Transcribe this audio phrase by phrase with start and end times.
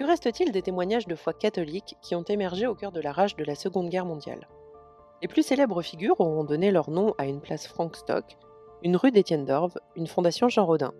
[0.00, 3.36] Que reste-t-il des témoignages de foi catholique qui ont émergé au cœur de la rage
[3.36, 4.48] de la Seconde Guerre mondiale?
[5.20, 8.24] Les plus célèbres figures auront donné leur nom à une place Frank Stock,
[8.82, 10.94] une rue d'Étienne d'Orve, une fondation Jean Rodin.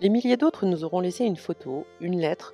[0.00, 2.52] Les milliers d'autres nous auront laissé une photo, une lettre,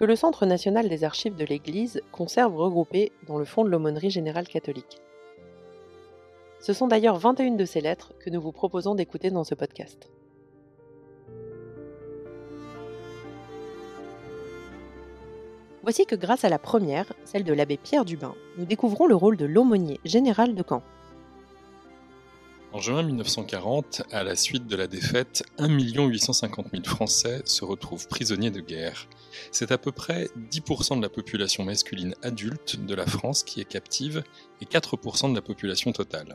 [0.00, 4.10] que le Centre national des archives de l'Église conserve regroupées dans le fond de l'aumônerie
[4.10, 5.00] générale catholique.
[6.58, 10.10] Ce sont d'ailleurs 21 de ces lettres que nous vous proposons d'écouter dans ce podcast.
[15.84, 19.36] Voici que grâce à la première, celle de l'abbé Pierre Dubin, nous découvrons le rôle
[19.36, 20.82] de l'aumônier général de Caen.
[22.72, 28.08] En juin 1940, à la suite de la défaite, 1 850 000 Français se retrouvent
[28.08, 29.06] prisonniers de guerre.
[29.52, 33.68] C'est à peu près 10% de la population masculine adulte de la France qui est
[33.68, 34.24] captive
[34.62, 36.32] et 4% de la population totale.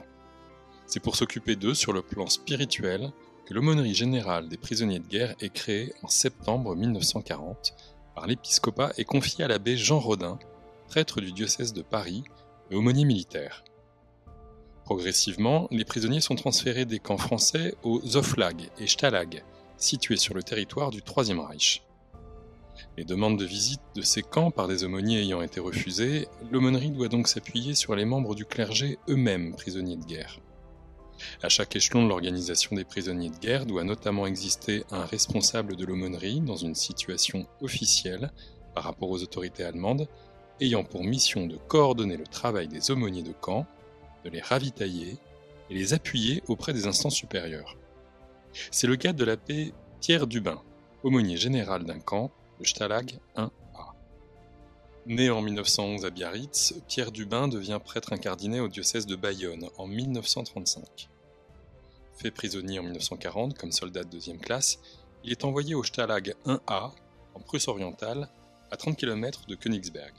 [0.85, 3.11] C'est pour s'occuper d'eux sur le plan spirituel
[3.47, 7.73] que l'aumônerie générale des prisonniers de guerre est créée en septembre 1940
[8.27, 10.39] l'épiscopat et confiée à l'abbé Jean Rodin,
[10.87, 12.23] prêtre du diocèse de Paris
[12.71, 13.63] et aumônier militaire.
[14.85, 19.43] Progressivement, les prisonniers sont transférés des camps français aux Oflag et Stalag,
[19.77, 21.83] situés sur le territoire du Troisième Reich.
[22.97, 27.07] Les demandes de visite de ces camps par des aumôniers ayant été refusées, l'aumônerie doit
[27.07, 30.39] donc s'appuyer sur les membres du clergé eux-mêmes prisonniers de guerre.
[31.43, 35.85] À chaque échelon de l'organisation des prisonniers de guerre doit notamment exister un responsable de
[35.85, 38.31] l'aumônerie dans une situation officielle
[38.73, 40.07] par rapport aux autorités allemandes,
[40.61, 43.65] ayant pour mission de coordonner le travail des aumôniers de camp
[44.23, 45.17] de les ravitailler
[45.69, 47.75] et les appuyer auprès des instances supérieures.
[48.71, 50.61] C'est le cas de l'abbé Pierre Dubin,
[51.03, 53.49] aumônier général d'un camp, le Stalag 1A.
[55.09, 59.87] Né en 1911 à Biarritz, Pierre Dubin devient prêtre incardiné au diocèse de Bayonne en
[59.87, 61.09] 1935.
[62.13, 64.77] Fait prisonnier en 1940 comme soldat de deuxième classe,
[65.23, 66.91] il est envoyé au Stalag 1A,
[67.33, 68.29] en Prusse orientale,
[68.69, 70.13] à 30 km de Königsberg.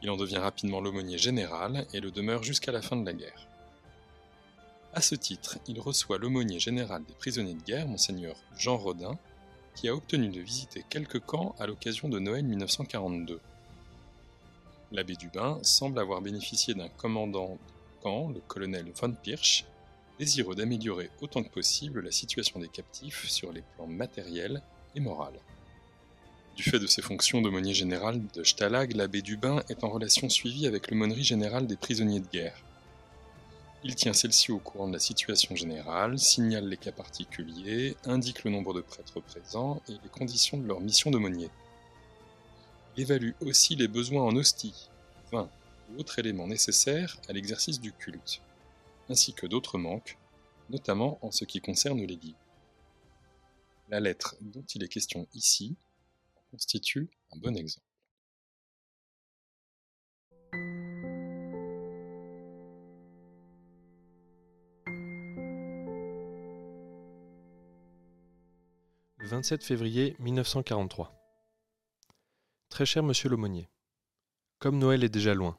[0.00, 3.48] Il en devient rapidement l'aumônier général et le demeure jusqu'à la fin de la guerre.
[4.94, 9.18] À ce titre, il reçoit l'aumônier général des prisonniers de guerre, monseigneur Jean Rodin,
[9.74, 13.42] qui a obtenu de visiter quelques camps à l'occasion de Noël 1942.
[14.90, 19.66] L'abbé Dubin semble avoir bénéficié d'un commandant de camp, le colonel von Pirsch,
[20.18, 24.62] désireux d'améliorer autant que possible la situation des captifs sur les plans matériels
[24.94, 25.28] et moraux.
[26.56, 30.66] Du fait de ses fonctions d'aumônier général de Stalag, l'abbé Dubin est en relation suivie
[30.66, 32.64] avec l'aumônerie générale des prisonniers de guerre.
[33.84, 38.50] Il tient celle-ci au courant de la situation générale, signale les cas particuliers, indique le
[38.50, 41.50] nombre de prêtres présents et les conditions de leur mission d'aumônier.
[42.98, 44.90] Évalue aussi les besoins en hostie,
[45.30, 45.48] vin
[45.88, 48.42] ou autres éléments nécessaires à l'exercice du culte,
[49.08, 50.18] ainsi que d'autres manques,
[50.68, 52.34] notamment en ce qui concerne l'église.
[53.88, 55.76] La lettre dont il est question ici
[56.50, 57.86] constitue un bon exemple.
[69.18, 71.17] Le 27 février 1943.
[72.78, 73.68] Très cher monsieur l'aumônier,
[74.60, 75.58] comme Noël est déjà loin,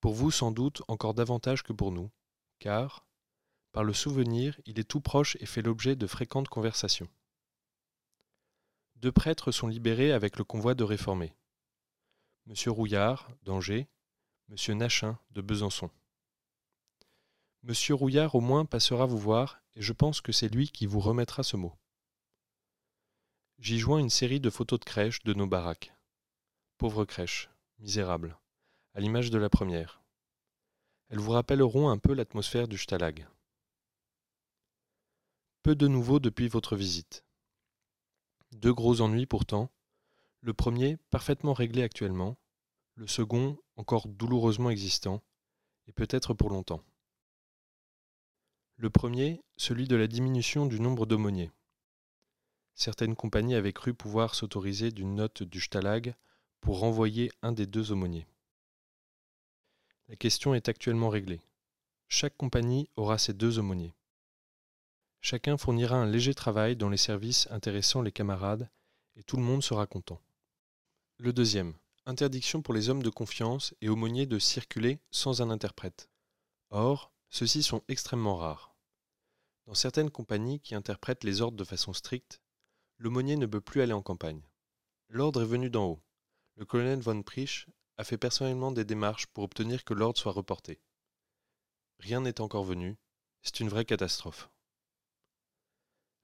[0.00, 2.10] pour vous sans doute encore davantage que pour nous,
[2.58, 3.06] car,
[3.70, 7.08] par le souvenir, il est tout proche et fait l'objet de fréquentes conversations.
[8.96, 11.32] Deux prêtres sont libérés avec le convoi de réformés.
[12.46, 13.86] Monsieur Rouillard, d'Angers,
[14.48, 15.90] Monsieur Nachin, de Besançon.
[17.62, 20.98] Monsieur Rouillard au moins passera vous voir, et je pense que c'est lui qui vous
[20.98, 21.78] remettra ce mot.
[23.60, 25.92] J'y joins une série de photos de crèches de nos baraques.
[26.80, 28.38] Pauvres crèches, misérables,
[28.94, 30.02] à l'image de la première.
[31.10, 33.28] Elles vous rappelleront un peu l'atmosphère du Stalag.
[35.62, 37.22] Peu de nouveau depuis votre visite.
[38.52, 39.70] Deux gros ennuis pourtant.
[40.40, 42.38] Le premier, parfaitement réglé actuellement.
[42.94, 45.22] Le second, encore douloureusement existant,
[45.86, 46.82] et peut-être pour longtemps.
[48.76, 51.50] Le premier, celui de la diminution du nombre d'aumôniers.
[52.74, 56.14] Certaines compagnies avaient cru pouvoir s'autoriser d'une note du Stalag
[56.60, 58.26] pour renvoyer un des deux aumôniers.
[60.08, 61.40] La question est actuellement réglée.
[62.08, 63.94] Chaque compagnie aura ses deux aumôniers.
[65.20, 68.68] Chacun fournira un léger travail dans les services intéressant les camarades,
[69.16, 70.20] et tout le monde sera content.
[71.18, 71.74] Le deuxième,
[72.06, 76.08] interdiction pour les hommes de confiance et aumôniers de circuler sans un interprète.
[76.70, 78.74] Or, ceux-ci sont extrêmement rares.
[79.66, 82.40] Dans certaines compagnies qui interprètent les ordres de façon stricte,
[82.98, 84.42] l'aumônier ne peut plus aller en campagne.
[85.08, 86.02] L'ordre est venu d'en haut.
[86.60, 87.66] Le colonel von Prisch
[87.96, 90.78] a fait personnellement des démarches pour obtenir que l'ordre soit reporté.
[92.00, 92.98] Rien n'est encore venu,
[93.40, 94.50] c'est une vraie catastrophe.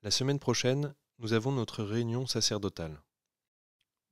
[0.02, 3.02] La semaine prochaine, nous avons notre réunion sacerdotale.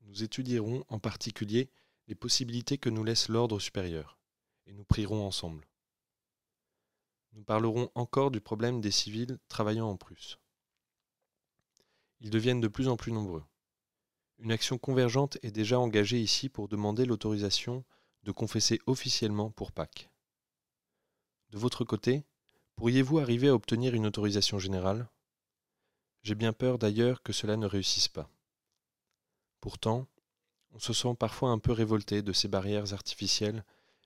[0.00, 1.68] nous étudierons en particulier
[2.08, 4.18] les possibilités que nous laisse l'ordre supérieur,
[4.64, 5.68] et nous prierons ensemble.
[7.32, 10.38] Nous parlerons encore du problème des civils travaillant en Prusse.
[12.20, 13.44] Ils deviennent de plus en plus nombreux.
[14.38, 17.84] Une action convergente est déjà engagée ici pour demander l'autorisation
[18.24, 20.10] de confesser officiellement pour Pâques.
[21.50, 22.24] De votre côté,
[22.76, 25.08] pourriez-vous arriver à obtenir une autorisation générale?
[26.22, 28.30] J'ai bien peur d'ailleurs que cela ne réussisse pas.
[29.60, 30.06] Pourtant,
[30.72, 33.64] on se sent parfois un peu révolté de ces barrières artificielles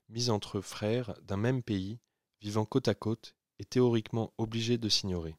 [0.09, 1.99] mises entre frères d'un même pays,
[2.41, 5.35] vivant côte à côte et théoriquement obligés de s'ignorer.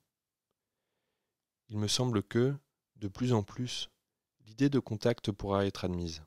[1.69, 2.55] Il me semble que,
[2.97, 3.91] de plus en plus,
[4.51, 6.25] l'idée de contact pourra être admise.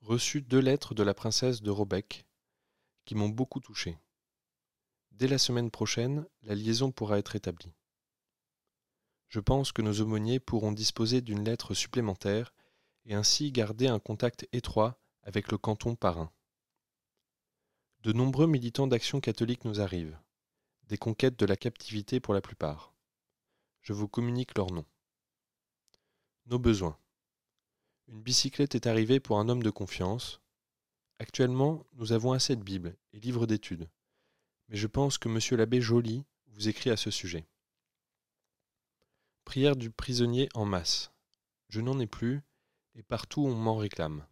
[0.00, 2.24] Reçu deux lettres de la princesse de Robeck
[3.04, 3.98] qui m'ont beaucoup touché.
[5.10, 7.74] Dès la semaine prochaine, la liaison pourra être établie.
[9.28, 12.54] Je pense que nos aumôniers pourront disposer d'une lettre supplémentaire
[13.04, 16.32] et ainsi garder un contact étroit avec le canton parrain.
[18.00, 20.18] De nombreux militants d'action catholique nous arrivent,
[20.84, 22.94] des conquêtes de la captivité pour la plupart.
[23.82, 24.86] Je vous communique leurs noms.
[26.46, 26.98] Nos besoins.
[28.06, 30.42] Une bicyclette est arrivée pour un homme de confiance.
[31.18, 33.88] Actuellement, nous avons assez de Bibles et livres d'études,
[34.68, 35.58] mais je pense que M.
[35.58, 37.46] l'abbé Joly vous écrit à ce sujet.
[39.46, 41.12] Prière du prisonnier en masse.
[41.70, 42.42] Je n'en ai plus,
[42.94, 44.26] et partout on m'en réclame.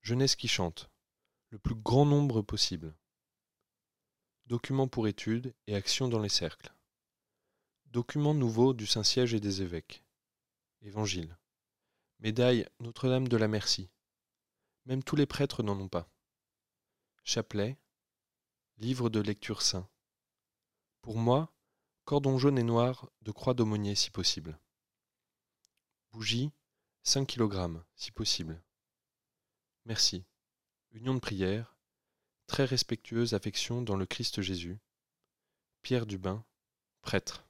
[0.00, 0.90] Jeunesse qui chante,
[1.50, 2.92] le plus grand nombre possible.
[4.46, 6.74] Documents pour études et actions dans les cercles.
[7.86, 10.02] Documents nouveaux du Saint-Siège et des évêques.
[10.84, 11.38] Évangile.
[12.18, 13.88] Médaille Notre-Dame de la Merci.
[14.84, 16.10] Même tous les prêtres n'en ont pas.
[17.22, 17.78] Chapelet.
[18.78, 19.88] Livre de lecture saint.
[21.00, 21.54] Pour moi,
[22.04, 24.58] cordon jaune et noir de croix d'aumônier si possible.
[26.10, 26.50] Bougie,
[27.04, 28.60] 5 kg, si possible.
[29.84, 30.24] Merci.
[30.90, 31.76] Union de prière.
[32.48, 34.80] Très respectueuse affection dans le Christ Jésus.
[35.82, 36.44] Pierre Dubin,
[37.02, 37.46] prêtre.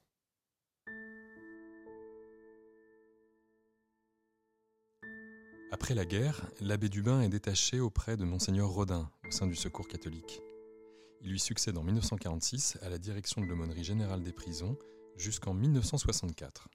[5.83, 9.89] Après la guerre, l'abbé Dubin est détaché auprès de Monseigneur Rodin au sein du Secours
[9.89, 10.39] catholique.
[11.19, 14.77] Il lui succède en 1946 à la direction de l'aumônerie générale des prisons
[15.17, 16.69] jusqu'en 1964.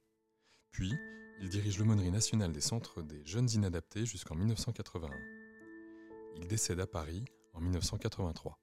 [0.73, 0.93] Puis,
[1.41, 5.09] il dirige l'aumônerie nationale des centres des jeunes inadaptés jusqu'en 1981.
[6.37, 7.25] Il décède à Paris
[7.55, 8.59] en 1983.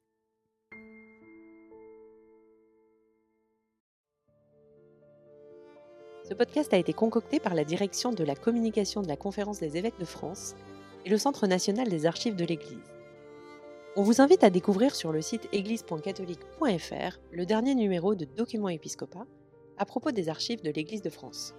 [6.27, 9.77] Ce podcast a été concocté par la direction de la communication de la Conférence des
[9.77, 10.55] évêques de France
[11.05, 12.91] et le Centre national des archives de l'Église.
[13.95, 19.27] On vous invite à découvrir sur le site église.catholique.fr le dernier numéro de Documents Épiscopat
[19.77, 21.53] à propos des archives de l'Église de France.